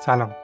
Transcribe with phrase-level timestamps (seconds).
[0.00, 0.34] سلام.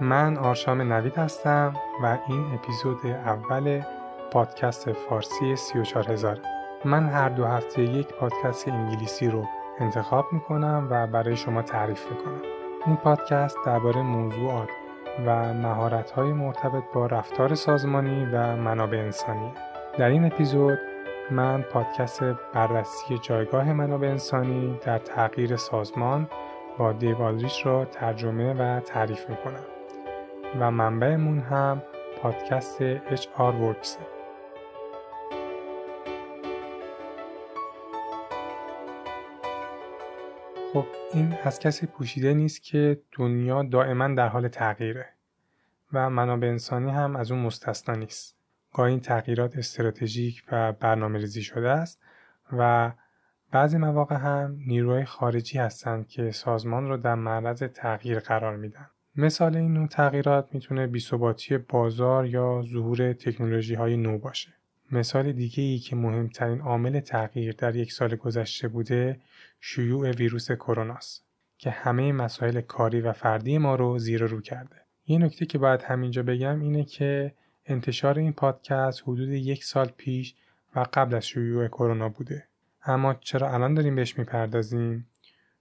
[0.00, 3.82] من آرشام نوید هستم و این اپیزود اول
[4.30, 6.38] پادکست فارسی 34000
[6.84, 9.44] من هر دو هفته یک پادکست انگلیسی رو
[9.80, 12.42] انتخاب می‌کنم و برای شما تعریف می‌کنم.
[12.86, 14.68] این پادکست درباره موضوعات
[15.26, 19.52] و مهارت‌های مرتبط با رفتار سازمانی و منابع انسانی.
[19.98, 20.78] در این اپیزود
[21.30, 22.22] من پادکست
[22.54, 26.28] بررسی جایگاه منابع انسانی در تغییر سازمان
[26.78, 29.64] با دیوالریش را ترجمه و تعریف می‌کنم
[30.60, 31.82] و منبعمون هم
[32.22, 33.88] پادکست HR Works
[40.72, 45.08] خب این از کسی پوشیده نیست که دنیا دائما در حال تغییره
[45.92, 48.36] و منابع انسانی هم از اون مستثنا نیست.
[48.72, 52.00] گاهی این تغییرات استراتژیک و برنامه ریزی شده است
[52.52, 52.92] و
[53.52, 58.86] بعضی مواقع هم نیروهای خارجی هستند که سازمان رو در معرض تغییر قرار میدن.
[59.16, 64.52] مثال این نوع تغییرات می‌تونه بیثباتی بازار یا ظهور تکنولوژی های نو باشه.
[64.92, 69.20] مثال دیگه ای که مهمترین عامل تغییر در یک سال گذشته بوده
[69.60, 71.24] شیوع ویروس کرونا است
[71.58, 74.76] که همه مسائل کاری و فردی ما رو زیر رو کرده.
[75.06, 77.34] یه نکته که باید همینجا بگم اینه که
[77.66, 80.34] انتشار این پادکست حدود یک سال پیش
[80.76, 82.44] و قبل از شیوع کرونا بوده.
[82.84, 85.08] اما چرا الان داریم بهش می‌پردازیم؟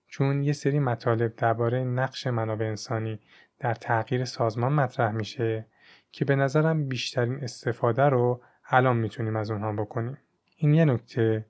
[0.08, 3.20] چون یه سری مطالب درباره نقش منابع انسانی
[3.60, 5.66] در تغییر سازمان مطرح میشه
[6.12, 10.18] که به نظرم بیشترین استفاده رو الان می‌تونیم از اونها بکنیم.
[10.58, 11.46] این یه نکته.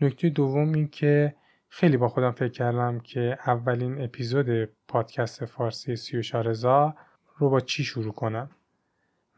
[0.00, 1.34] نکته دوم این که
[1.68, 6.92] خیلی با خودم فکر کردم که اولین اپیزود پادکست فارسی سی و
[7.38, 8.50] رو با چی شروع کنم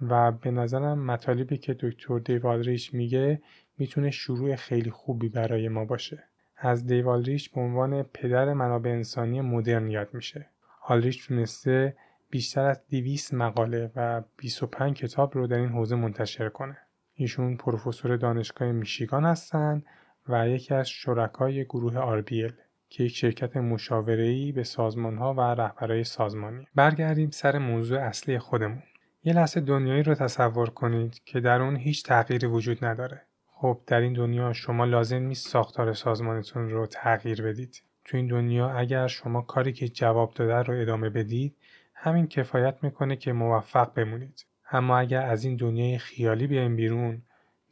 [0.03, 3.43] و به نظرم مطالبی که دکتر دیوالریش میگه
[3.79, 6.25] می‌تونه شروع خیلی خوبی برای ما باشه
[6.57, 10.47] از دیوالریش به عنوان پدر منابع انسانی مدرن یاد میشه
[10.87, 11.97] آلریش تونسته
[12.31, 16.77] بیشتر از 200 مقاله و 25 کتاب رو در این حوزه منتشر کنه
[17.15, 19.87] ایشون پروفسور دانشگاه میشیگان هستند
[20.29, 22.53] و یکی از شرکای گروه RBL
[22.89, 26.67] که یک شرکت مشاوره‌ای به سازمانها و رهبرای سازمانی.
[26.75, 28.83] برگردیم سر موضوع اصلی خودمون.
[29.25, 33.28] یه لحظه دنیایی رو تصور کنید که در اون هیچ تغییری وجود نداره.
[33.61, 37.83] خب در این دنیا شما لازم نیست ساختار سازمانتون رو تغییر بدید.
[38.05, 41.57] تو این دنیا اگر شما کاری که جواب داده رو ادامه بدید
[41.95, 44.47] همین کفایت می‌کنه که موفق بمونید.
[44.71, 47.23] اما اگر از این دنیای خیالی بیایم بیرون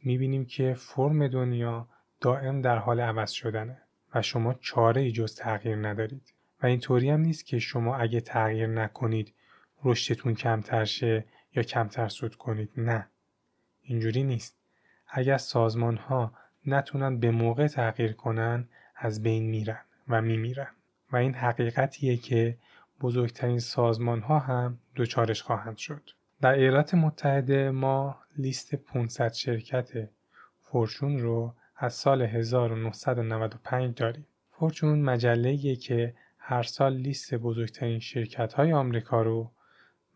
[0.03, 1.87] می‌بینیم که فرم دنیا
[2.21, 3.81] دائم در حال عوض شدنه
[4.15, 6.33] و شما چاره ای جز تغییر ندارید
[6.63, 9.33] و اینطوری هم نیست که شما اگه تغییر نکنید
[9.83, 11.25] رشدتون کمتر شه
[11.55, 13.07] یا کمتر سود کنید نه
[13.81, 14.56] اینجوری نیست
[15.09, 16.33] اگر سازمان ها
[16.65, 20.71] نتونن به موقع تغییر کنن از بین میرن و میمیرن
[21.11, 22.57] و این حقیقتیه که
[23.01, 26.09] بزرگترین سازمان ها هم دوچارش خواهند شد
[26.41, 30.09] در ایالات متحده ما لیست 500 شرکت
[30.61, 34.27] فورچون رو از سال 1995 داریم.
[34.51, 39.51] فورچون مجله که هر سال لیست بزرگترین شرکت های آمریکا رو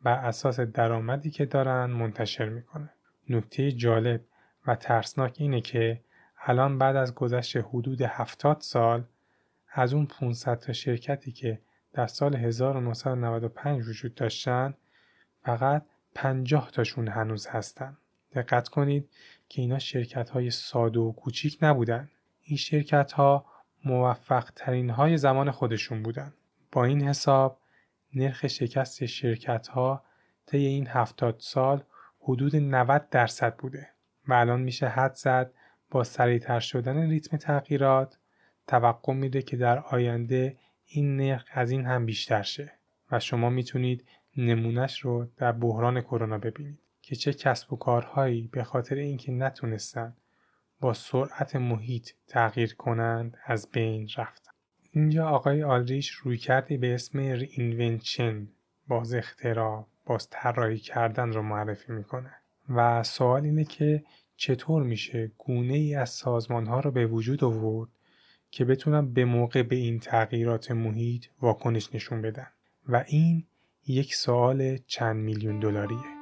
[0.04, 2.90] بر اساس درآمدی که دارن منتشر می‌کنه.
[3.30, 4.22] نکته جالب
[4.68, 6.02] و ترسناک اینه که
[6.44, 9.04] الان بعد از گذشت حدود 70 سال
[9.72, 11.62] از اون 500 تا شرکتی که
[11.94, 14.74] در سال 1995 وجود داشتن
[15.44, 15.86] فقط
[16.16, 17.98] 50 تاشون هنوز هستن.
[18.34, 19.10] دقت کنید
[19.50, 22.10] که اینا شرکت های ساده و کوچیک نبودن.
[22.42, 23.46] این شرکت ها
[23.86, 26.34] موفق ترین های زمان خودشون بودن.
[26.72, 27.60] با این حساب
[28.14, 30.04] نرخ شکست شرکت ها
[30.46, 31.84] طی این هفتاد سال
[32.22, 33.91] حدود 90 درصد بوده
[34.28, 35.54] و الان میشه حد زد
[35.92, 38.18] با سریعتر شدن ریتم تغییرات
[38.68, 42.72] توقع میده که در آینده این نرخ از این هم بیشتر شه
[43.12, 44.06] و شما می‌تونید
[44.38, 46.80] نمونهش رو در بحران کرونا ببینید.
[47.02, 50.14] که چه کسب و کارهایی به خاطر اینکه نتونستن
[50.80, 54.52] با سرعت محیط تغییر کنند از بین رفتن.
[54.92, 58.48] اینجا آقای آلریش رویکردی به اسم reinvention
[58.88, 62.34] باز اختراع باز طراحی کردن رو معرفی می‌کنه
[62.76, 64.04] و سوال اینه که
[64.36, 67.90] چطور میشه گونه ای از سازمان ها رو به وجود آورد
[68.52, 72.48] که بتونن به موقع به این تغییرات محیط واکنش نشون بدن
[72.88, 73.46] و این
[73.88, 76.22] یک سوال چند میلیون دلاریه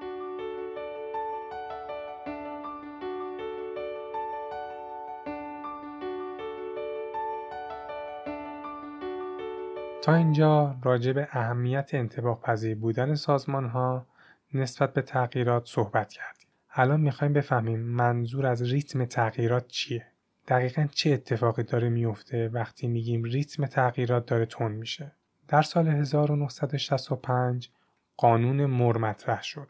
[10.02, 14.06] تا اینجا راجع به اهمیت انتباه پذیر بودن سازمان ها
[14.54, 16.39] نسبت به تغییرات صحبت کردیم.
[16.80, 20.06] الان می‌خوایم بفهمیم منظور از ریتم تغییرات چیه؟
[20.48, 25.12] دقیقا چه اتفاقی داره میفته وقتی میگیم ریتم تغییرات داره تون میشه؟
[25.48, 27.70] در سال 1965
[28.18, 29.68] قانون مور مطرح شد.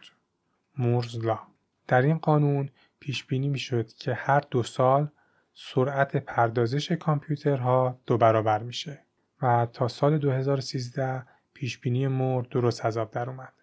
[0.78, 1.40] مورز لا.
[1.88, 2.70] در این قانون
[3.00, 5.08] پیش بینی می شد که هر دو سال
[5.54, 9.00] سرعت پردازش کامپیوترها دو برابر میشه
[9.42, 13.54] و تا سال 2013 پیش بینی مور درست حساب در اومد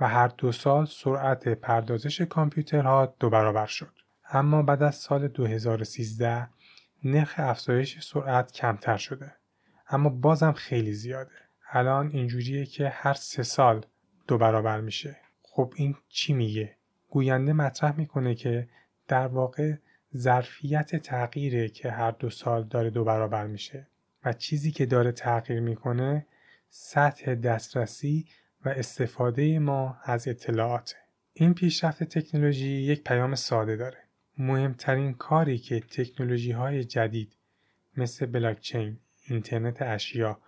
[0.00, 3.92] و هر دو سال سرعت پردازش کامپیوترها دو برابر شد.
[4.30, 6.48] اما بعد از سال 2013
[7.04, 9.32] نرخ افزایش سرعت کمتر شده.
[9.88, 11.30] اما بازم خیلی زیاده.
[11.70, 13.86] الان اینجوریه که هر سه سال
[14.28, 15.16] دو برابر میشه.
[15.42, 16.74] خب این چی میگه؟
[17.10, 18.68] گوینده مطرح می‌کنه که
[19.08, 19.74] در واقع
[20.16, 23.86] ظرفیت تغییره که هر دو سال داره دو برابر میشه
[24.24, 26.26] و چیزی که داره تغییر می‌کنه
[26.70, 28.26] سطح دسترسی
[28.64, 30.96] و استفاده ما از اطلاعات
[31.32, 33.98] این پیشرفت تکنولوژی یک پیام ساده داره
[34.38, 37.36] مهمترین کاری که تکنولوژی های جدید
[37.96, 40.38] مثل بلاکچین، اینترنت اشیا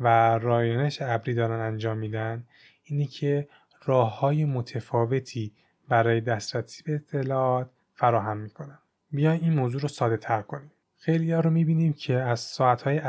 [0.00, 2.44] و رایانش ابری دارن انجام میدن
[2.84, 3.48] اینی که
[3.84, 5.52] راه های متفاوتی
[5.88, 8.78] برای دسترسی به اطلاعات فراهم می‌کنن.
[9.10, 10.70] بیاین این موضوع رو ساده تر کنیم.
[10.98, 13.00] خیلی ها رو می‌بینیم که از ساعت های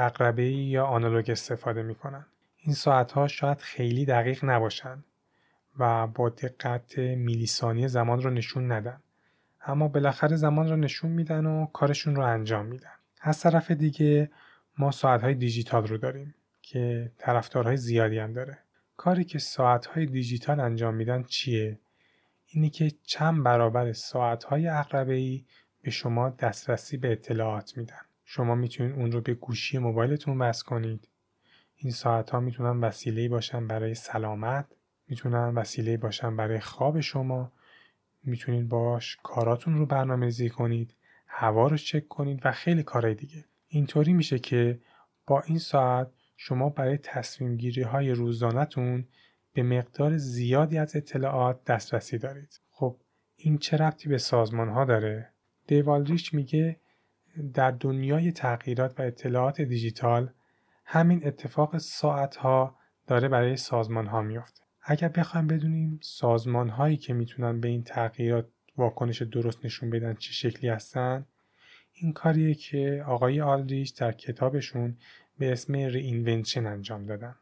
[0.51, 2.25] یا آنالوگ استفاده می‌کنن.
[2.61, 5.03] این ساعت ها شاید خیلی دقیق نباشن
[5.79, 9.01] و با دقت میلیسانی زمان رو نشون ندن.
[9.61, 12.91] اما بالاخره زمان رو نشون میدن و کارشون رو انجام میدن.
[13.21, 14.31] از طرف دیگه
[14.77, 18.57] ما ساعت های دیجیتال رو داریم که طرفدارهای زیادی هم داره.
[18.97, 21.79] کاری که ساعت های دیجیتال انجام میدن چیه؟
[22.47, 25.45] اینی که چند برابر ساعت های اقربه ای
[25.81, 28.01] به شما دسترسی به اطلاعات میدن.
[28.25, 31.07] شما می‌تونید اون رو به گوشی موبایلتون وصل کنید.
[31.81, 34.65] این ساعت ها می‌تونن وسیله باشن برای سلامت،
[35.07, 37.51] می‌تونن وسیله باشن برای خواب شما،
[38.23, 40.95] می‌تونید باش کاراتون رو برنامه‌ریزی کنید،
[41.27, 43.45] هوا رو چک کنید و خیلی کارهای دیگه.
[43.67, 44.79] اینطوری میشه که
[45.27, 49.07] با این ساعت شما برای تصمیم گیری های روزانهتون
[49.53, 52.59] به مقدار زیادی از اطلاعات دسترسی دارید.
[52.71, 52.95] خب
[53.35, 55.29] این چه ربطی به سازمان ها داره؟
[55.67, 56.79] دیوالریچ میگه
[57.53, 60.29] در دنیای تغییرات و اطلاعات دیجیتال
[60.91, 62.75] همین اتفاق ساعت ها
[63.07, 64.61] داره برای سازمان ها میافته.
[64.81, 68.47] اگر بخوایم بدونیم سازمان هایی که می‌تونن به این تغییرات
[68.77, 71.25] واکنش درست نشون بدن چه شکلی هستن
[71.93, 74.97] این کاریه که آقای آلریش در کتابشون
[75.39, 77.35] به اسم Reinvention انجام دادن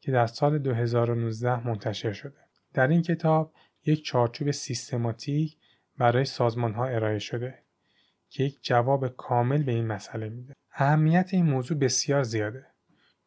[0.00, 2.38] که در سال 2019 منتشر شده.
[2.72, 3.52] در این کتاب
[3.86, 5.56] یک چارچوب سیستماتیک
[5.98, 7.58] برای سازمان ها ارائه شده
[8.30, 10.54] که یک جواب کامل به این مسئله میده.
[10.76, 12.66] اهمیت این موضوع بسیار زیاده.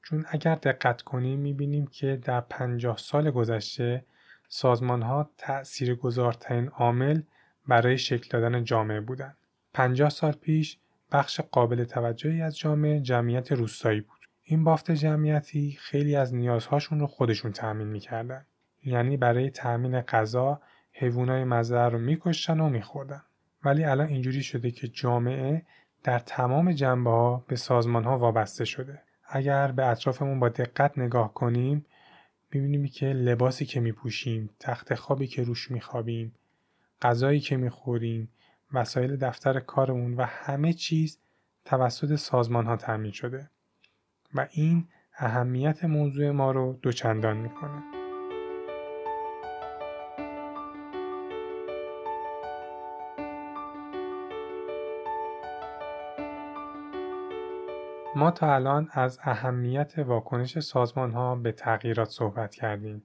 [0.03, 4.05] چون اگر دقت کنیم می‌بینیم که در 50 سال گذشته
[4.47, 7.21] سازمان ها تأثیر گذارترین عامل
[7.67, 9.37] برای شکل دادن جامعه بودند.
[9.73, 10.77] 50 سال پیش
[11.11, 14.19] بخش قابل توجهی از جامعه جمعیت روستایی بود.
[14.43, 18.45] این بافت جمعیتی خیلی از نیازهاشون رو خودشون تأمین می‌کردن.
[18.83, 20.61] یعنی برای تأمین غذا
[20.91, 23.23] حیوانای مزرعه رو میکشتن و میخوردن.
[23.63, 25.65] ولی الان اینجوری شده که جامعه
[26.03, 29.01] در تمام جنبه ها به سازمان ها وابسته شده.
[29.29, 31.85] اگر به اطرافمون با دقت نگاه کنیم
[32.51, 36.35] می‌بینیم که لباسی که میپوشیم، تخت خوابی که روش میخوابیم،
[37.01, 38.29] غذایی که می‌خوریم،
[38.73, 41.19] وسایل دفتر کارمون و همه چیز
[41.65, 43.49] توسط سازمان ها تأمین شده
[44.33, 47.96] و این اهمیت موضوع ما رو دوچندان می‌کنه.
[58.17, 63.03] ما تا الان از اهمیت واکنش سازمان ها به تغییرات صحبت کردیم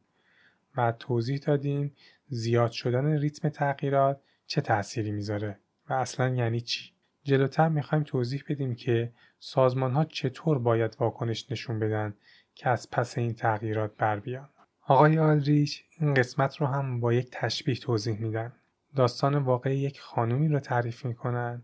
[0.77, 1.95] و توضیح دادیم
[2.29, 6.93] زیاد شدن ریتم تغییرات چه تأثیری می‌ذاره و اصلا یعنی چی.
[7.25, 12.15] جلوتر می‌خوایم توضیح بدیم که سازمان ها چطور باید واکنش نشون بدن
[12.55, 14.49] که از پس این تغییرات بر بیان.
[14.87, 18.53] آقای آلریچ این قسمت رو هم با یک تشبیه توضیح میدن.
[18.97, 21.63] داستان واقعی یک خانومی رو تعریف می‌کنن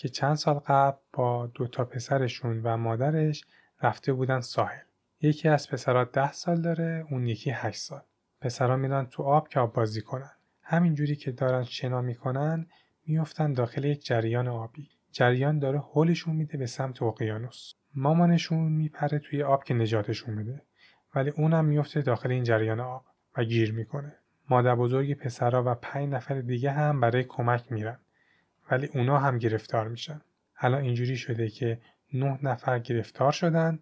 [0.00, 3.44] که چند سال قبل با دو تا پسرشون و مادرش
[3.82, 4.84] رفته بودن ساحل.
[5.20, 8.00] یکی از پسرها ده سال داره اون یکی هشت سال.
[8.40, 10.30] پسرها میرن تو آب که آب بازی کنن.
[10.62, 12.66] همینجوری که دارن شنا می‌کنن
[13.06, 14.88] میفتن داخل یک جریان آبی.
[15.12, 17.74] جریان داره هولشون میده به سمت اقیانوس.
[17.94, 20.62] مامانشون میپره توی آب که نجاتشون بده.
[21.14, 23.04] ولی اونم میفته داخل این جریان آب
[23.36, 24.12] و گیر می‌کنه.
[24.50, 27.98] مادر بزرگ پسرا و پنج نفر دیگه هم برای کمک میرن.
[28.70, 30.20] ولی اونا هم گرفتار میشن
[30.58, 31.80] الان اینجوری شده که
[32.14, 33.78] نه نفر گرفتار شدن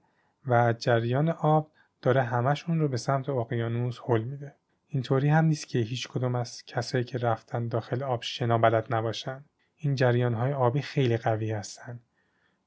[0.47, 1.71] و جریان آب
[2.02, 4.54] داره همشون رو به سمت اقیانوس هل میده
[4.88, 9.45] اینطوری هم نیست که هیچ کدوم از کسایی که رفتن داخل آب شنا بلد نباشن.
[9.76, 12.00] این جریان های آبی خیلی قوی هستن.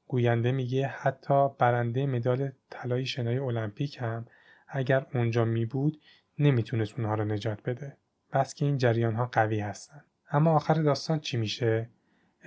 [0.07, 4.25] گوینده میگه حتی برنده مدال طلای شنای المپیک هم
[4.67, 6.01] اگر اونجا می بود
[6.39, 7.97] نمی‌تونست اونها رو نجات بده.
[8.33, 10.03] بس که این جریان ها قوی هستن.
[10.31, 11.89] اما آخر داستان چی میشه؟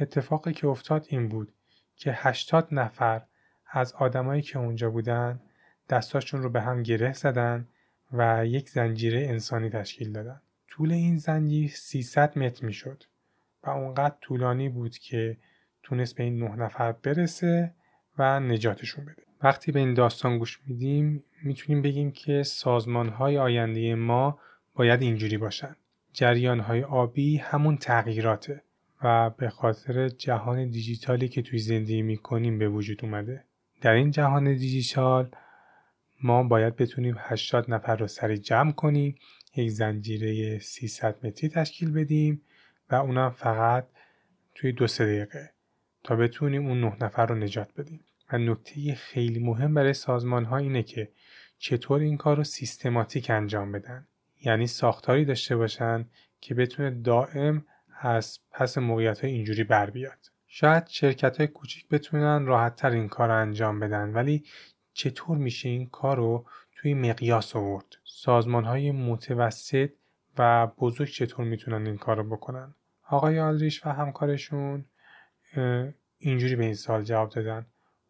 [0.00, 1.52] اتفاقی که افتاد این بود
[1.96, 3.22] که 80 نفر
[3.70, 5.40] از آدمایی که اونجا بودن
[5.88, 7.68] دستاشون رو به هم گره زدن
[8.12, 10.40] و یک زنجیره انسانی تشکیل دادن.
[10.68, 13.04] طول این زنجیر 300 متر می‌شد
[13.64, 15.36] و اونقدر طولانی بود که
[15.82, 17.74] تونست به این نه نفر برسه
[18.18, 19.22] و نجاتشون بده.
[19.42, 24.38] وقتی به این داستان گوش میدیم می‌تونیم بگیم که سازمان های آینده ما
[24.74, 25.76] باید اینجوری باشن.
[26.12, 28.62] جریان های آبی همون تغییراته
[29.04, 33.44] و به خاطر جهان دیجیتالی که توی زندگی می‌کنیم به وجود اومده.
[33.80, 35.30] در این جهان دیجیتال
[36.22, 39.18] ما باید بتونیم 80 نفر رو سریع جمع کنیم
[39.56, 42.42] یک زنجیره 300 متری تشکیل بدیم
[42.90, 43.86] و اونم فقط
[44.54, 45.50] توی دو سه دقیقه
[46.04, 48.00] تا بتونیم اون نه نفر رو نجات بدیم
[48.32, 51.08] و نکته خیلی مهم برای سازمان ها اینه که
[51.58, 54.06] چطور این کار رو سیستماتیک انجام بدن
[54.42, 56.04] یعنی ساختاری داشته باشن
[56.40, 57.64] که بتونه دائم
[58.04, 60.18] از پس موقعیت های اینجوری بر بیاد.
[60.46, 64.44] شاید شرکت های کوچیک بتونن راحت تر این کار رو انجام بدن ولی
[64.92, 66.46] چطور میشه این کار رو
[66.76, 69.90] توی مقیاس آورد؟ سازمان های متوسط
[70.38, 72.74] و بزرگ چطور می‌تونن این کار رو بکنن؟
[73.08, 74.84] آقای آلریش و همکارشون
[76.18, 77.66] اینجوری به این سال جواب دادن.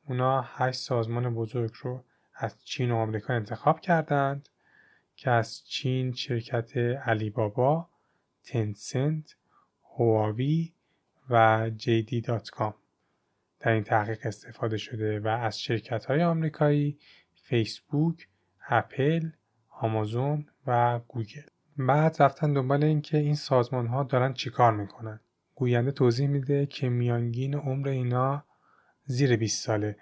[0.07, 4.49] اونا هشت سازمان بزرگ رو از چین و آمریکا انتخاب کردند
[5.17, 7.89] که از چین شرکت علی بابا،
[8.45, 9.37] Tencent،
[9.99, 10.73] هواوی
[11.31, 11.71] و
[12.53, 12.75] کام
[13.61, 16.99] در این تحقیق استفاده شده و از شرکت های آمریکایی
[17.35, 18.29] فیسبوک،
[18.69, 19.31] اپل،
[19.81, 21.43] آمازون و گوگل.
[21.77, 25.21] بعد رفتن دنبال اینکه این سازمان ها دارن چیکار می‌کنن.
[25.55, 28.45] گوینده توضیح میده که میانگین عمر اینا
[29.05, 29.97] زیر 20 ساله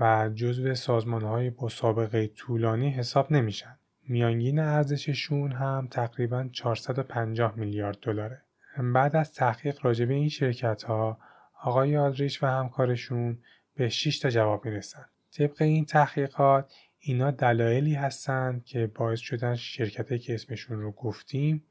[0.00, 3.78] و جزو سازمان های با سابقه طولانی حساب نمیشن.
[4.08, 8.43] میانگین ارزششون هم تقریبا 450 میلیارد دلاره.
[8.82, 11.18] بعد از تحقیق راجع به این شرکت ها
[11.62, 13.38] آقای آلریش و همکارشون
[13.74, 15.04] به 6 تا جواب می‌رسن.
[15.32, 21.64] طبق این تحقیقات اینا دلایلی هستند که باعث شدن شرکتی که اسمشون رو گفتیم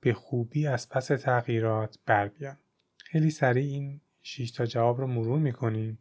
[0.00, 2.56] به خوبی از پس تغییرات بر بیان.
[2.96, 5.98] خیلی سریع این 6 تا جواب رو مرور می‌کنیم.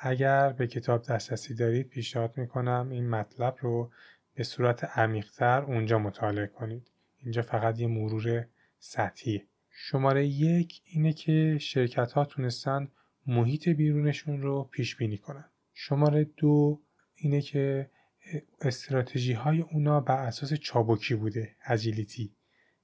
[0.00, 3.90] اگر به کتاب دسترسی دارید پیشنهاد می‌کنم این مطلب رو
[4.34, 6.90] به صورت عمیقتر اونجا مطالعه کنید.
[7.22, 8.46] اینجا فقط یه مرور
[8.78, 9.44] سطحیه.
[9.78, 12.88] شماره یک اینه که شرکت ها تونستن
[13.26, 15.44] محیط بیرونشون رو پیش بینی کنن.
[15.74, 16.80] شماره دو
[17.14, 17.90] اینه که
[18.60, 22.32] استراتژی های اونا بر اساس چابکی بوده اجیلیتی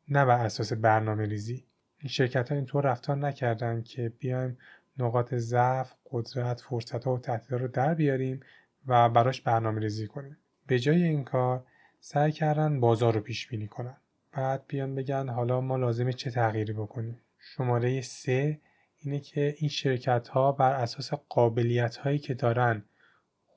[0.09, 1.67] نه بر اساس برنامه ریزی
[1.99, 4.59] این شرکت ها اینطور رفتار نکردن که بیایم
[4.99, 8.41] نقاط ضعف قدرت فرصت ها و تهدیدها رو در بیاریم
[8.87, 10.37] و براش برنامه ریزی کنیم.
[10.67, 11.67] به جای این کار
[12.01, 13.97] سعی کردن بازار رو پیش بینی کنن.
[14.33, 17.21] بعد بیان بگن حالا ما لازمه چه تغییری بکنیم.
[17.39, 18.61] شماره سه
[18.99, 22.85] اینه که این شرکت ها بر اساس قابلیت هایی که دارن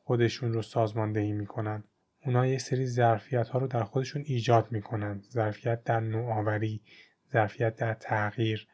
[0.03, 1.84] خودشون رو سازماندهی می‌کنن.
[2.25, 5.22] اونا یه سری ظرفیت ها رو در خودشون ایجاد می‌کنن.
[5.32, 6.82] ظرفیت در نوآوری
[7.34, 8.67] ظرفیت در تغییر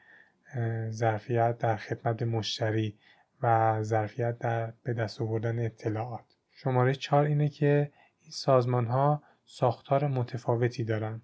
[0.90, 2.98] ظرفیت در خدمت مشتری
[3.42, 6.26] و ظرفیت در به دست آوردن اطلاعات.
[6.52, 7.92] شماره چهار اینه که
[8.22, 11.22] این سازمان ها ساختار متفاوتی دارن.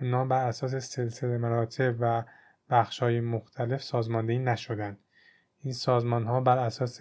[0.00, 2.24] اونا بر اساس سلسله مراتب و
[2.70, 4.98] بخش های مختلف سازماندهی نشدن
[5.60, 7.00] این سازمان ها بر اساس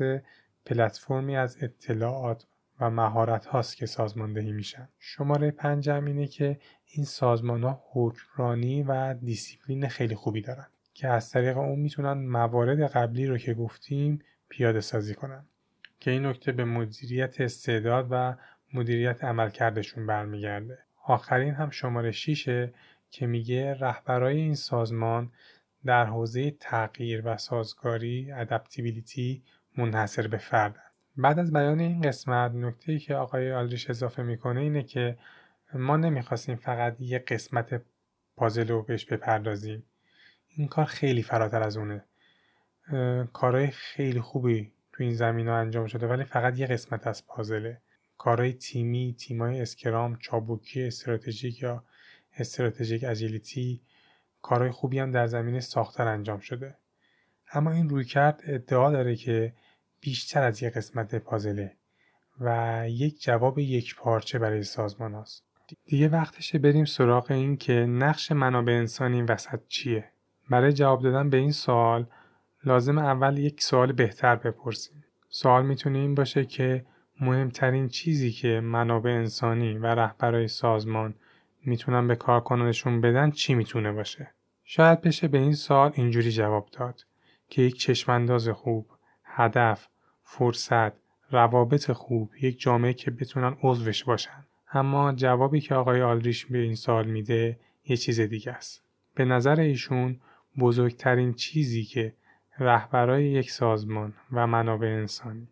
[0.66, 2.46] پلتفرمی از اطلاعات
[2.80, 4.90] و مهارت هاست که سازماندهی میشن.
[5.00, 11.30] شماره پنجم اینه که این سازمان ها حکمرانی و دیسیپلین خیلی خوبی دارن که از
[11.30, 15.46] طریق اون می‌تونن موارد قبلی رو که گفتیم پیاده سازی کنن
[16.00, 18.36] که این نکته به مدیریت استعداد و
[18.74, 20.80] مدیریت عملکردشون برمیگرده.
[21.08, 22.70] آخرین هم شماره 6
[23.10, 25.32] که میگه رهبرای این سازمان
[25.86, 29.44] در حوزه تغییر و سازگاری ادپتیبیلیتی
[29.78, 30.76] منحصر به فرد
[31.18, 35.18] بعد از بیان این قسمت نکته که آقای آلریش اضافه می‌کنه اینه که
[35.74, 37.82] ما نمی‌خواستیم فقط یه قسمت
[38.36, 39.84] پازل رو بهش بپردازیم.
[40.48, 42.04] این کار خیلی فراتر از اونه.
[43.34, 47.82] کارهای خیلی خوبی تو این زمین ها انجام شده ولی فقط یه قسمت از پازله.
[48.18, 51.84] کارهای تیمی تیمای اسکرام چابوکی استراتژیک یا
[52.38, 53.82] استراتژیک اجیلیتی
[54.42, 56.76] کارهای خوبی هم در زمین ساختار انجام شده
[57.54, 59.54] اما این رویکرد ادعا داره که
[60.02, 61.74] بیشتر از یک قسمت پازله
[62.40, 65.44] و یک جواب یک پارچه برای سازمان هاست.
[65.86, 70.12] دیگه وقتشه بریم سراغ این که نقش منابع انسانی وسط چیه؟
[70.50, 72.06] برای جواب دادن به این سوال
[72.64, 75.04] لازم اول یک سوال بهتر بپرسیم.
[75.30, 76.86] سوال می‌تونه این باشه که
[77.22, 81.14] مهمترین چیزی که منابع انسانی و رهبرای سازمان
[81.66, 84.32] می‌تونن به کارکنانشون بدن چی می‌تونه باشه؟
[84.64, 87.06] شاید بشه به این سوال اینجوری جواب داد
[87.50, 88.88] که یک چشمانداز خوب،
[89.24, 89.88] هدف،
[90.24, 90.94] فرصت،
[91.32, 94.46] روابط خوب، یک جامعه که بتونن عضوش باشن.
[94.72, 98.84] اما جوابی که آقای آلریش به این سوال میده یه چیز دیگه است.
[99.16, 100.20] به نظر ایشون
[100.60, 102.14] بزرگترین چیزی که
[102.60, 105.48] رهبرای یک سازمان و منابع انسانی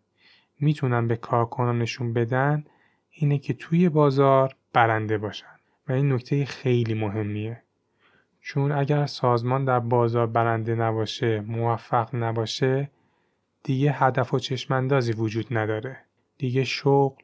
[0.60, 2.64] می‌تونن به کارکنانشون بدن
[3.10, 5.56] اینه که توی بازار برنده باشن.
[5.88, 7.62] و این نکته خیلی مهمیه.
[8.40, 12.90] چون اگر سازمان در بازار برنده نباشه موفق نباشه
[13.62, 15.96] دیگه هدف و چشماندازی وجود نداره.
[16.38, 17.22] دیگه شغل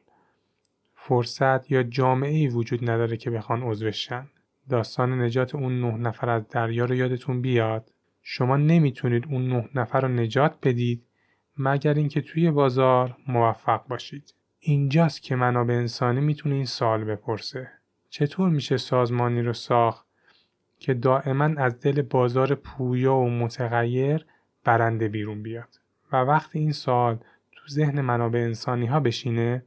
[0.95, 4.27] فرصت یا جامعه ای وجود نداره که بخوان عضوشن
[4.69, 7.91] داستان نجات اون نه نفر از دریا رو یادتون بیاد.
[8.21, 11.03] شما نمی‌تونید اون نه نفر رو نجات بدید
[11.57, 14.33] مگر اینکه توی بازار موفق باشید.
[14.59, 17.71] اینجاست که منابع انسانی می‌تونه این سوال بپرسه.
[18.09, 20.05] چطور میشه سازمانی رو ساخت
[20.79, 24.25] که دائما از دل بازار پویا و متغیر
[24.63, 25.79] برنده بیرون بیاد؟
[26.11, 27.17] و وقتی این سوال
[27.51, 29.65] تو ذهن منابع انسانی ها بشینه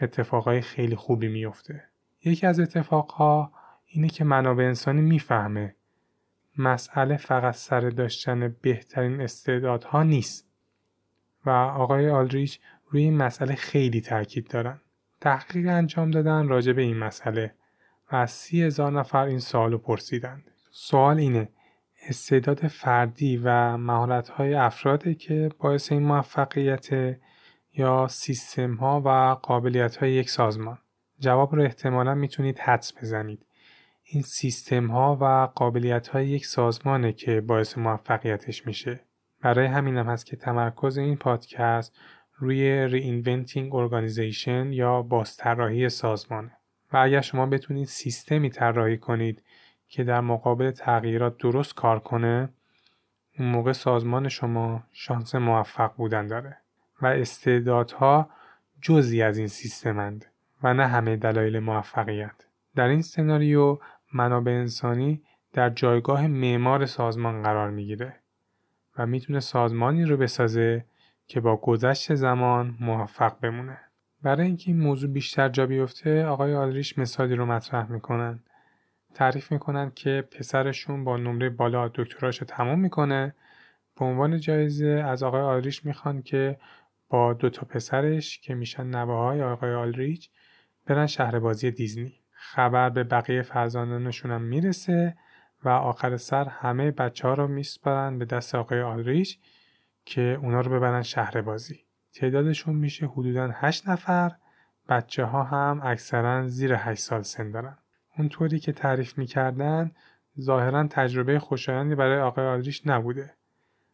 [0.00, 1.84] اتفاقای خیلی خوبی میفته
[2.24, 3.52] یکی از اتفاقها
[3.86, 5.74] اینه که منابع انسانی می‌فهمه.
[6.58, 10.45] مسئله فقط سر داشتن بهترین استعدادها نیست.
[11.46, 12.60] و آقای آلریچ
[12.90, 14.80] روی این مسئله خیلی تاکید دارن.
[15.20, 17.54] تحقیق انجام دادن راجع به این مسئله
[18.12, 20.50] و از سی هزار نفر این سوال رو پرسیدند.
[20.70, 21.48] سوال اینه
[22.08, 26.88] استعداد فردی و مهارت های افراده که باعث این موفقیت
[27.74, 30.78] یا سیستم ها و قابلیت های یک سازمان
[31.18, 33.46] جواب رو احتمالا می‌تونید حدس بزنید
[34.02, 39.00] این سیستم ها و قابلیت های یک سازمانه که باعث موفقیتش میشه
[39.40, 41.98] برای همین هم هست که تمرکز این پادکست
[42.38, 46.50] روی Reinventing Organization یا بازطراحی سازمانه.
[46.92, 49.42] و اگر شما بتونید سیستمی طراحی کنید
[49.88, 52.48] که در مقابل تغییرات درست کار کنه
[53.38, 56.56] اون موقع سازمان شما شانس موفق بودن داره.
[57.02, 58.30] و استعدادها
[58.82, 60.24] جزی از این سیستمند
[60.62, 62.46] و نه همه دلایل موفقیت.
[62.74, 63.78] در این سناریو
[64.14, 65.22] منابع انسانی
[65.52, 68.16] در جایگاه معمار سازمان قرار می‌گیره.
[68.98, 70.84] و می‌تونه سازمانی رو بسازه
[71.26, 73.78] که با گذشت زمان موفق بمونه.
[74.22, 78.40] برای اینکه این موضوع بیشتر جا بیفته آقای آلریش مثالی رو مطرح می‌کنن.
[79.14, 83.34] تعریف می‌کنن که پسرشون با نمره بالا دکتراش تمام می‌کنه
[83.98, 86.58] به عنوان جایزه از آقای آلریش می‌خوان که
[87.08, 90.30] با دو تا پسرش که میشن نوه آقای آلریچ
[90.86, 95.16] برن شهر بازی دیزنی خبر به بقیه فرزانانشون هم می‌رسه
[95.64, 99.38] و آخر سر همه بچه ها رو میسپارن به دست آقای آلریش
[100.04, 101.84] که اونا رو ببرن شهر بازی.
[102.14, 104.32] تعدادشون میشه حدودا 8 نفر.
[104.88, 107.78] بچه ها هم اکثرا زیر 8 سال سن دارن.
[108.18, 109.90] اونطوری که تعریف می‌کردن
[110.40, 113.34] ظاهرا تجربه خوشایندی برای آقای آلریش نبوده.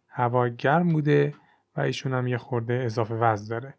[0.09, 1.35] هوا گرم بوده
[1.77, 3.75] و ایشون هم یه خورده اضافه وزن داره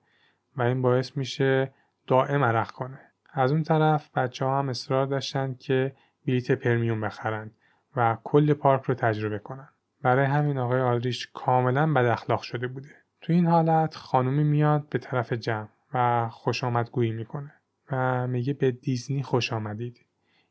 [0.57, 1.73] و این باعث میشه
[2.07, 2.99] دائم عرق کنه.
[3.33, 5.95] از اون طرف بچه ها هم اصرار داشتن که
[6.27, 7.51] بلیت پرمیوم بخرن.
[7.95, 9.69] و کل پارک رو تجربه کنن.
[10.01, 12.89] برای همین آقای آلریش کاملا بد اخلاق شده بوده.
[13.21, 17.53] تو این حالت خانومی میاد به طرف جمع و خوش آمدگویی می‌کنه
[17.91, 20.05] و میگه به دیزنی خوش آمدید.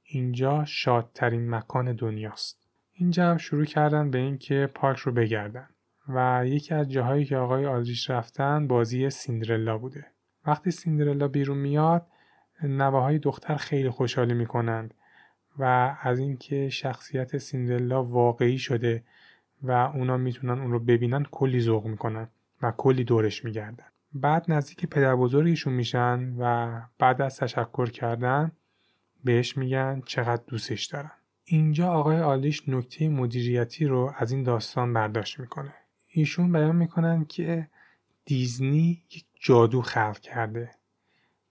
[0.05, 2.69] اینجا شادترین مکان دنیاست.
[2.93, 5.69] این جمع شروع کردن به اینکه پارک رو بگردن
[6.09, 10.07] و یکی از جاهایی که آقای آلریش رفتن بازی سیندرلا بوده.
[10.47, 12.07] وقتی سیندرلا بیرون میاد
[12.81, 14.95] های دختر خیلی خوشحالی می‌کنند
[15.59, 19.05] و از اینکه شخصیت سیندرلا واقعی شده
[19.63, 22.29] و اونا می‌تونن اون رو ببینن کلی ذوق می‌کنن
[22.63, 23.85] و کلی دورش میگردن.
[24.15, 28.53] بعد نزدیک پدر بزرگیشون میشن و بعد از تشکر کردن
[29.25, 31.11] بهش میگن چقدر دوستش دارن.
[31.45, 35.75] اینجا آقای آلیش نکته مدیریتی رو از این داستان برداشت می‌کنه.
[36.09, 37.69] ایشون بیان می‌کنن که
[38.25, 40.71] دیزنی یک جادو خلق کرده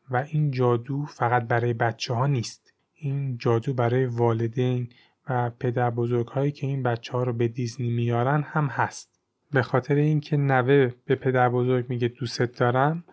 [0.10, 2.71] و این جادو فقط برای بچه ها نیست.
[3.02, 4.90] این جادو برای والدین
[5.30, 9.20] و پدر بزرگ هایی که این بچه ها رو به دیزنی میارن هم هست.
[9.52, 13.04] به خاطر اینکه نوه به پدر بزرگ میگه دوستت دارم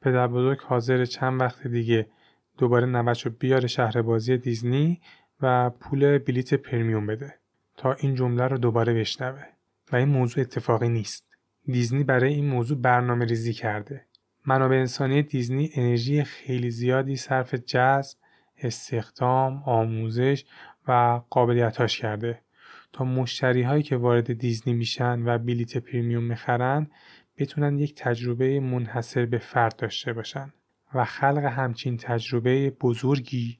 [0.00, 2.06] پدر بزرگ حاضر چند وقت دیگه
[2.58, 5.00] دوباره نوهش رو بیاره شهر بازی دیزنی
[5.40, 7.34] و پول بلیت پرمیوم بده
[7.76, 9.42] تا این جمله رو دوباره بشنوه.
[9.92, 11.26] و این موضوع اتفاقی نیست.
[11.66, 14.06] دیزنی برای این موضوع برنامه ریزی کرده.
[14.46, 18.18] منابع انسانی دیزنی انرژی خیلی زیادی صرف جذب،
[18.58, 20.44] استخدام، آموزش
[20.88, 22.40] و قابلیتاش کرده.
[22.92, 26.90] تا مشتری هایی که وارد دیزنی میشن و بلیت پریمیوم می‌خرن
[27.38, 30.52] بتونن یک تجربه منحصر به فرد داشته باشن.
[30.94, 33.58] و خلق همچین تجربه بزرگی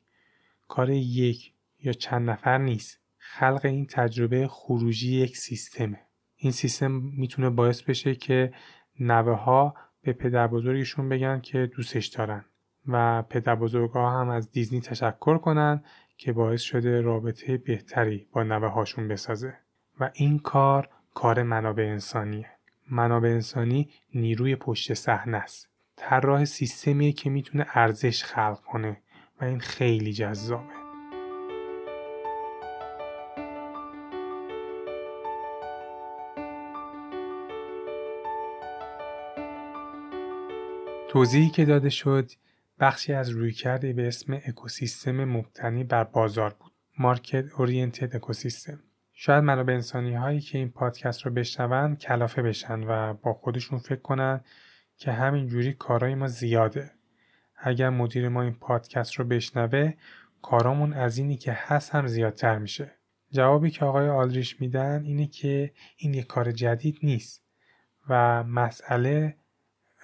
[0.69, 1.53] کار یک
[1.83, 3.01] یا چند نفر نیست.
[3.19, 6.01] خلق این تجربه خروجی یک سیستمه.
[6.37, 8.53] این سیستم می‌تونه باعث بشه که
[9.01, 12.45] نوه ها به پدر بزرگشون بگن که دوستش دارن.
[12.89, 15.85] و پدر بزرگ ها هم از دیزنی تشکر کنن
[16.17, 19.55] که باعث شده رابطه بهتری با نوه هاشون بسازه.
[20.01, 22.51] و این کار کار منابع انسانیه.
[22.91, 25.69] منابع انسانی نیروی پشت صحنه است.
[25.97, 28.97] طراح سیستمیه که می‌تونه ارزش خلق کنه
[29.41, 30.85] و این خیلی جذابه.
[41.09, 42.31] توضیحی که داده شد
[42.85, 46.73] بخشی از رویکردی به اسم اکوسیستم مبتنی بر بازار بود.
[46.99, 48.81] مارکت اورینتد اکوسیستم.
[49.13, 54.01] شاید منابع انسانی هایی که این پادکست رو بشنون کلافه بشن و با خودشون فکر
[54.01, 54.41] کنن
[54.97, 56.91] که همین جوری کارای ما زیاده.
[57.57, 59.93] اگر مدیر ما این پادکست رو بشنوه
[60.43, 62.91] کارامون از اینی که هست هم زیادتر میشه.
[63.31, 67.45] جوابی که آقای آلریش میدن اینه که این یک کار جدید نیست
[68.09, 69.37] و مسئله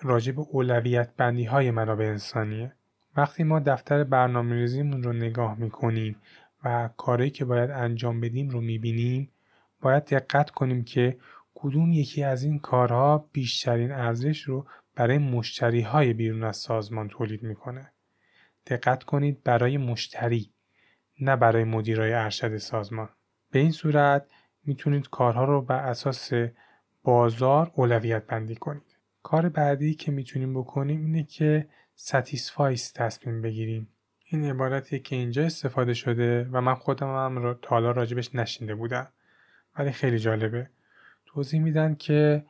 [0.03, 2.73] راجع به اولویت بندی های منابع انسانیه
[3.17, 6.17] وقتی ما دفتر برنامه ریزیمون رو نگاه می‌کنیم
[6.65, 9.31] و کاری که باید انجام بدیم رو می‌بینیم
[9.81, 11.19] باید دقت کنیم که
[11.55, 17.43] کدوم یکی از این کارها بیشترین ارزش رو برای مشتری های بیرون از سازمان تولید
[17.43, 17.93] می‌کنه.
[18.67, 20.51] دقت کنید برای مشتری
[21.21, 23.09] نه برای مدیرای ارشد سازمان.
[23.51, 24.31] به این صورت
[24.65, 26.33] می‌تونید کارها رو بر اساس
[27.03, 28.90] بازار اولویت بندی کنید.
[29.23, 33.89] کار بعدی که می‌تونیم بکنیم اینه که satisfice تصمیم بگیریم.
[34.25, 38.75] این عبارتی که اینجا استفاده شده و من خودم هم را تا حالا راجبش نشنیده
[38.75, 39.09] بودم.
[39.79, 40.71] ولی خیلی جالبه.
[41.27, 42.45] توضیح میدن که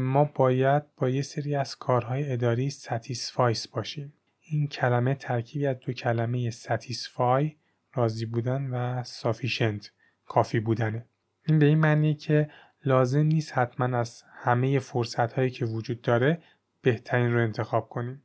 [0.00, 4.12] ما باید با یه سری از کارهای اداری satisfice باشیم.
[4.40, 7.56] این کلمه ترکیبی از دو کلمه satisfy
[7.94, 9.90] راضی بودن و sufficient
[10.26, 11.06] کافی بودنه.
[11.46, 12.50] این به این معنی که
[12.84, 16.38] لازم نیست حتما از همه فرصت هایی که وجود داره
[16.82, 18.22] بهترین رو انتخاب کنیم.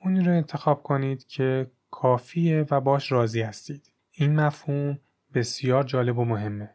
[0.00, 3.92] اونی رو انتخاب کنید که کافیه و باش راضی هستید.
[4.12, 4.98] این مفهوم
[5.34, 6.70] بسیار جالب و مهمه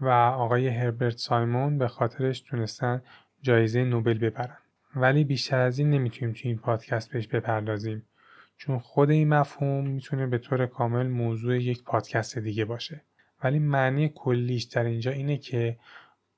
[0.00, 3.02] و آقای هربرت سایمون به خاطرش تونستن
[3.42, 4.56] جایزه نوبل ببرن.
[4.96, 8.02] ولی بیشتر از این نمی‌تونیم توی این پادکست بهش بپردازیم
[8.56, 13.02] چون خود این مفهوم می‌تونه به طور کامل موضوع یک پادکست دیگه باشه.
[13.44, 15.76] ولی معنی کلیش در اینجا اینه که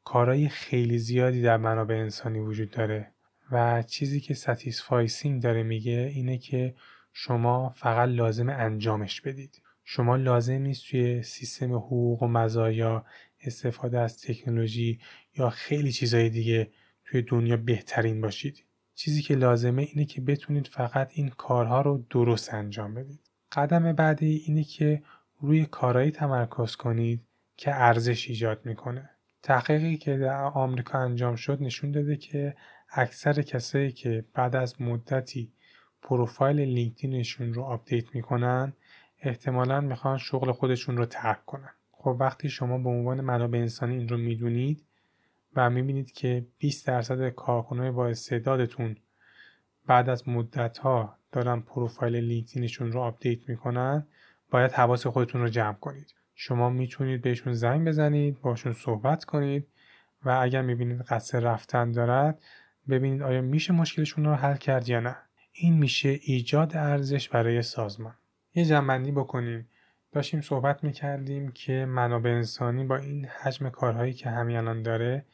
[0.06, 3.12] کارهای خیلی زیادی در منابع انسانی وجود داره
[3.52, 6.74] و چیزی که satisficing داره میگه اینه که
[7.12, 9.62] شما فقط لازم انجامش بدید.
[9.84, 13.04] شما لازم نیست توی سیستم حقوق و مزایا
[13.40, 15.00] استفاده از تکنولوژی
[15.36, 16.70] یا خیلی چیزهای دیگه
[17.04, 18.64] توی دنیا بهترین باشید.
[18.94, 23.20] چیزی که لازمه اینه که بتونید فقط این کارها رو درست انجام بدید.
[23.52, 25.02] قدم بعدی اینه که
[25.40, 29.10] روی کارهایی تمرکز کنید که ارزش ایجاد می‌کنه.
[29.46, 32.56] تحقیقی که در آمریکا انجام شد نشون داده که
[32.90, 35.52] اکثر کسایی که بعد از مدتی
[36.02, 38.72] پروفایل لینکدینشون رو آپدیت می‌کنن
[39.20, 41.70] احتمالا می‌خوان شغل خودشون رو ترک کنن.
[41.92, 44.84] خب وقتی شما به عنوان منابع انسانی این رو می‌دونید
[45.56, 48.96] و می‌بینید که 20 درصد کارکنای با استعدادتون
[49.86, 54.06] بعد از مدت ها دارن پروفایل لینکدینشون رو آپدیت می‌کنن
[54.50, 56.14] باید حواس خودتون رو جمع کنید.
[56.38, 59.66] شما می‌تونید بهشون زنگ بزنید باشون صحبت کنید
[60.24, 62.42] و اگر می‌بینید قصد رفتن دارد
[62.88, 65.16] ببینید آیا میشه مشکلشون رو حل کرد یا نه.
[65.52, 68.14] این میشه ایجاد ارزش برای سازمان.
[68.54, 69.68] یه جنبندی بکنیم.
[70.12, 75.24] داشتیم صحبت می‌کردیم که منابع انسانی با این حجم کارهایی که همین داره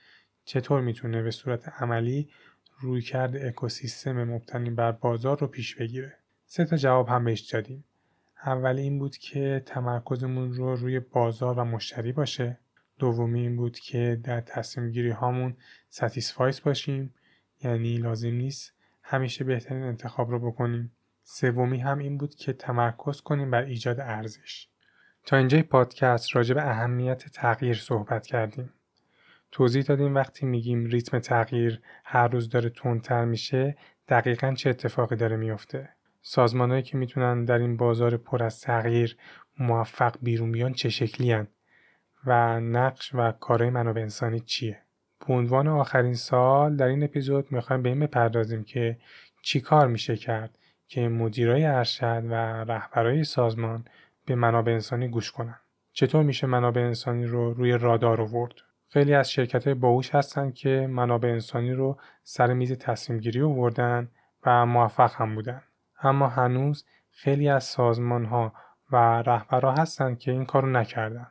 [0.45, 2.29] چطور می‌تونه به صورت عملی
[2.81, 6.15] رویکرد اکوسیستم مبتنی بر بازار رو پیش بگیره.
[6.47, 7.85] سه تا جواب هم بهش دادیم.
[8.47, 12.59] اول این بود که تمرکزمون رو روی بازار و مشتری باشه.
[12.99, 15.57] دومی این بود که در تصمیم گیری هامون
[15.88, 17.15] satisfice باشیم
[17.65, 20.93] یعنی لازم نیست همیشه بهترین انتخاب رو بکنیم.
[21.25, 24.69] سومی هم این بود که تمرکز کنیم بر ایجاد ارزش.
[25.27, 28.73] تا اینجای پادکست راجع به اهمیت تغییر صحبت کردیم.
[29.53, 33.77] توضیح دادیم وقتی میگیم ریتم تغییر هر روز داره تندتر میشه
[34.09, 35.89] دقیقا چه اتفاقی داره میفته
[36.23, 39.17] سازمانهایی که می‌تونن در این بازار پر از تغییر
[39.59, 41.47] موفق بیرون بیان چه شکلی هن؟
[42.27, 44.79] و نقش و کارهای منابع انسانی چیه
[45.27, 48.99] به عنوان آخرین سال در این اپیزود می‌خوایم به این بپردازیم که
[49.43, 50.59] چی کار میشه کرد
[50.89, 53.85] که مدیرای ارشد و رهبرای سازمان
[54.27, 55.57] به منابع انسانی گوش کنن
[55.93, 58.53] چطور میشه منابع انسانی رو روی رادار آورد
[58.89, 64.09] خیلی از شرکت های باهوش هستن که منابع انسانی رو سر میز تصمیم گیری آوردن
[64.47, 65.63] و موفق هم بودن.
[66.03, 68.53] اما هنوز خیلی از سازمان ها
[68.93, 71.27] و رهبرها هستن که این کارو نکردن.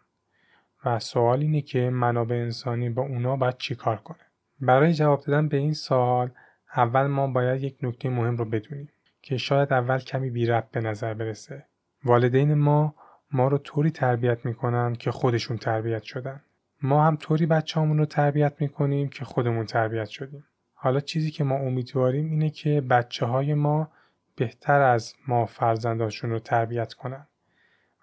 [0.85, 4.19] و سوال اینه که منابع انسانی با اونا باید چی کار کنه.
[4.59, 6.31] برای جواب دادن به این سوال
[6.75, 8.89] اول ما باید یک نکته مهم رو بدونیم
[9.21, 11.65] که شاید اول کمی بی رب به نظر برسه.
[12.03, 12.95] والدین ما
[13.31, 16.41] ما رو طوری تربیت می‌کنن که خودشون تربیت شدن.
[16.81, 20.45] ما هم طوری بچه رو تربیت می‌کنیم که خودمون تربیت شدیم.
[20.73, 23.91] حالا چیزی که ما امیدواریم اینه که بچه های ما
[24.35, 27.27] بهتر از ما فرزنداشون رو تربیت کنن.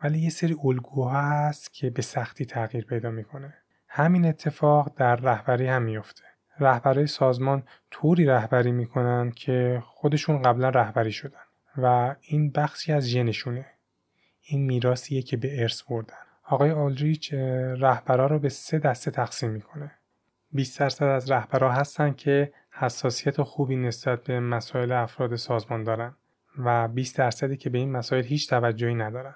[0.03, 3.55] ولی یه سری الگوها هست که به سختی تغییر پیدا می‌کنه.
[3.89, 6.25] همین اتفاق در رهبری هم میفته.
[6.61, 11.41] رهبرای سازمان طوری رهبری می‌کنن که خودشون قبلا رهبری شدن
[11.77, 13.67] و این بخشی از ژنشونه.
[14.43, 16.15] این میراثیه که به ارث بردن.
[16.45, 17.35] آقای آلریچ
[17.79, 19.91] رهبرا رو به سه دسته تقسیم می‌کنه.
[20.53, 26.15] 20 درصد از رهبرا هستن که حساسیت خوبی نسبت به مسائل افراد سازمان دارن
[26.59, 29.35] و 20 درصدی که به این مسائل هیچ توجهی ندارن.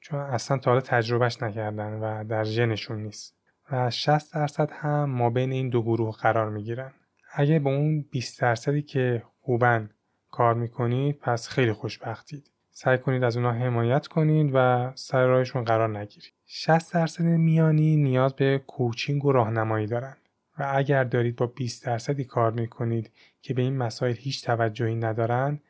[0.00, 3.36] چون اصلا تا حالا تجربهش نکردن و در ژنشون نیست.
[3.72, 6.92] و 60 درصد هم ما بین این دو گروه قرار می‌گیرن.
[7.32, 9.90] اگه به اون 20 درصدی که خوبن
[10.30, 12.50] کار می‌کنید پس خیلی خوشبختید.
[12.70, 16.32] سعی کنید از اونها حمایت کنید و سر راهشون قرار نگیرید.
[16.46, 20.27] 60 درصد میانی نیاز به کوچینگ و راهنمایی دارند
[20.58, 25.62] و اگر دارید با 20 درصدی کار می‌کنید که به این مسائل هیچ توجهی ندارند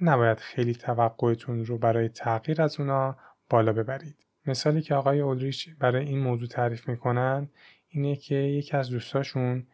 [0.00, 3.16] نباید خیلی توقعتون رو برای تغییر از اونا
[3.50, 4.16] بالا ببرید.
[4.46, 7.48] مثالی که آقای اولریچ برای این موضوع تعریف می‌کنن
[7.88, 9.66] اینه که یکی از دوستاشون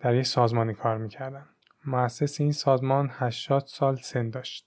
[0.00, 1.46] در یه سازمانی کار می‌کردن.
[1.84, 4.66] مؤسس این سازمان 80 سال سن داشت.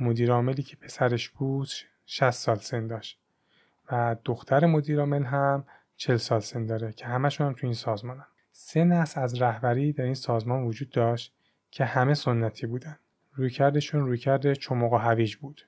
[0.00, 1.68] مدیر عاملی که پسرش بود
[2.06, 3.20] 60 سال سن داشت
[3.92, 5.64] و دختر مدیر عامل هم
[5.96, 8.26] 40 سال سن داره که همشون هم تو این سازمانن.
[8.58, 11.34] سه نسل از رهبری در این سازمان وجود داشت
[11.70, 12.98] که همه سنتی بودن.
[13.32, 15.66] رویکردشون رویکرد چماق و هویج بود.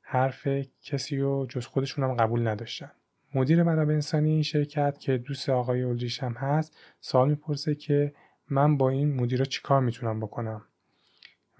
[0.00, 0.48] حرف
[0.82, 2.90] کسی رو جز خودشون هم قبول نداشتن.
[3.34, 8.14] مدیر منابع انسانی این شرکت که دوست آقای اولریش هم هست سوال می‌پرسه که
[8.50, 10.62] من با این مدیر چیکار می‌تونم بکنم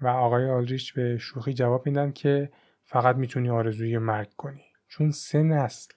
[0.01, 2.51] و آقای آلریچ به شوخی جواب میدن که
[2.83, 5.93] فقط می‌تونی آرزوی مرگ کنی چون سه نسل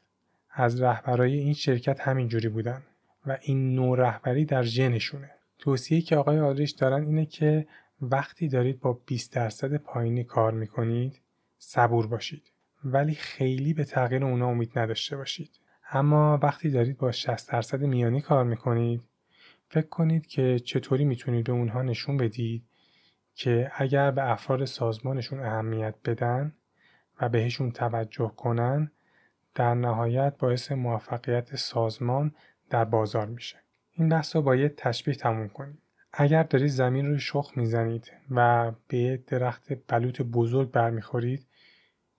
[0.51, 2.83] از رهبرای این شرکت همینجوری بودن
[3.29, 7.67] و این نوع رهبری در ژنشونه توصیه که آقای آلریچ دارن اینه که
[8.03, 11.21] وقتی دارید با 20 درصد پایینی کار می‌کنید
[11.59, 12.53] صبور باشید.
[12.85, 15.51] ولی خیلی به تغییر اونا امید نداشته باشید.
[15.91, 19.03] اما وقتی دارید با 60 درصد میانی کار می‌کنید
[19.69, 22.65] فکر کنید که چطوری می‌تونید به اونها نشون بدید
[23.35, 26.53] که اگر به افراد سازمانشون اهمیت بدن
[27.21, 28.91] و بهشون توجه کنن
[29.55, 32.35] در نهایت باعث موفقیت سازمان
[32.71, 33.57] در بازار میشه.
[33.93, 35.79] این بحث رو با یه تشبیه تموم کنید.
[36.13, 41.47] اگر دارید زمین رو شخ می‌زنید و به درخت بلوط بزرگ برمیخورید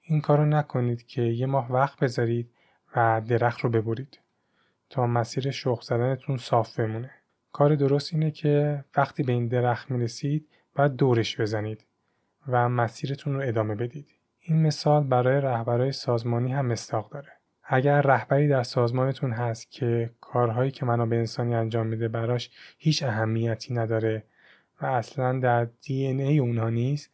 [0.01, 2.51] این کارو نکنید که یه ماه وقت بذارید
[2.95, 4.19] و درخت رو ببرید
[4.89, 7.11] تا مسیر شخ زدنتون صاف بمونه.
[7.51, 11.85] کار درست اینه که وقتی به این درخت می‌رسید باید دورش بزنید
[12.47, 14.07] و مسیرتون رو ادامه بدید.
[14.39, 17.31] این مثال برای رهبرای سازمانی هم مستاق داره.
[17.63, 23.73] اگر رهبری در سازمانتون هست که کارهایی که منابع انسانی انجام میده براش هیچ اهمیتی
[23.73, 24.23] نداره
[24.81, 27.11] و اصلا در دی ای اونها نیست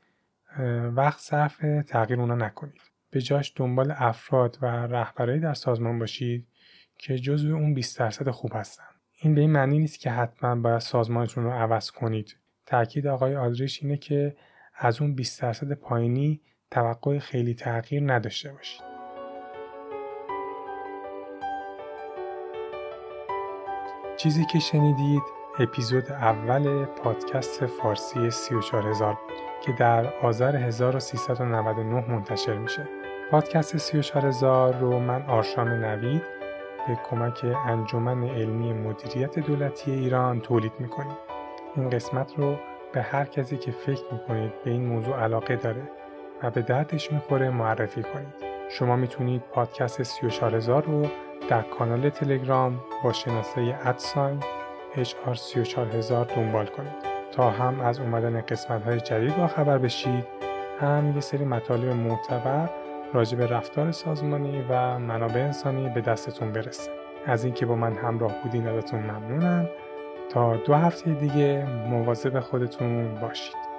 [0.95, 2.81] وقت صرف تغییر اونا نکنید.
[3.11, 6.47] به جاش دنبال افراد و رهبرایی در سازمان باشید
[6.97, 8.83] که جزو اون 20 درصد خوب هستن.
[9.21, 12.37] این به این معنی نیست که حتما باید سازمانتون رو عوض کنید.
[12.65, 14.35] تاکید آقای آلریش اینه که
[14.75, 18.94] از اون 20 درصد پایینی توقع خیلی تغییر نداشته باشید.
[24.25, 25.23] چیزی که شنیدید
[25.59, 32.87] اپیزود اول پادکست فارسی 34000 بود که در آذر 1399 منتشر میشه.
[33.31, 36.21] پادکست 34000 رو من آرشام نوید
[36.87, 41.17] به کمک انجمن علمی مدیریت دولتی ایران تولید می‌کنیم.
[41.75, 42.55] این قسمت رو
[42.93, 45.89] به هر کسی که فکر می‌کنید به این موضوع علاقه داره
[46.43, 48.33] و به دردش می‌خوره معرفی کنید.
[48.69, 51.07] شما می‌تونید پادکست 34000 رو
[51.49, 54.39] در کانال تلگرام با شناسه ادساین
[54.95, 57.15] HR34000 دنبال کنید.
[57.31, 60.25] تا هم از اومدن قسمت های جدید با خبر بشید
[60.81, 62.69] هم یه سری مطالب معتبر
[63.13, 66.91] راجع به رفتار سازمانی و منابع انسانی به دستتون برسه.
[67.25, 69.69] از اینکه با من همراه بودین ازتون ممنونم.
[70.29, 73.74] تا دو هفته دیگه مواظب خودتون باشید.